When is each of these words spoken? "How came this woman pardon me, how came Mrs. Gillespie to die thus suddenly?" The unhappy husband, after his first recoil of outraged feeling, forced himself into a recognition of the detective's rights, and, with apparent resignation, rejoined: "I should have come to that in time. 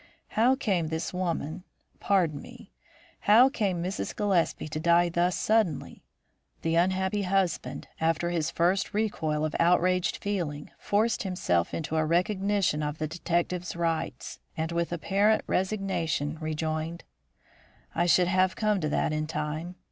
"How 0.29 0.55
came 0.55 0.87
this 0.87 1.13
woman 1.13 1.63
pardon 1.99 2.41
me, 2.41 2.71
how 3.19 3.49
came 3.49 3.83
Mrs. 3.83 4.15
Gillespie 4.15 4.67
to 4.67 4.79
die 4.79 5.09
thus 5.09 5.35
suddenly?" 5.37 6.01
The 6.63 6.73
unhappy 6.73 7.21
husband, 7.21 7.87
after 7.99 8.31
his 8.31 8.49
first 8.49 8.95
recoil 8.95 9.45
of 9.45 9.55
outraged 9.59 10.17
feeling, 10.17 10.71
forced 10.79 11.21
himself 11.21 11.71
into 11.71 11.97
a 11.97 12.03
recognition 12.07 12.81
of 12.81 12.97
the 12.97 13.07
detective's 13.07 13.75
rights, 13.75 14.39
and, 14.57 14.71
with 14.71 14.91
apparent 14.91 15.43
resignation, 15.45 16.39
rejoined: 16.41 17.03
"I 17.93 18.07
should 18.07 18.27
have 18.27 18.55
come 18.55 18.81
to 18.81 18.89
that 18.89 19.13
in 19.13 19.27
time. 19.27 19.75